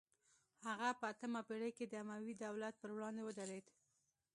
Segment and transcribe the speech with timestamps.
[0.67, 3.65] هغه په اتمه پیړۍ کې د اموي دولت پر وړاندې ودرید